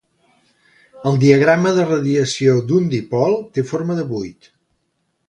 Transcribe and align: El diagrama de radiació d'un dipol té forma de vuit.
El 1.11 1.19
diagrama 1.23 1.73
de 1.75 1.85
radiació 1.89 2.55
d'un 2.71 2.87
dipol 2.95 3.37
té 3.59 3.65
forma 3.73 3.99
de 4.01 4.07
vuit. 4.15 4.49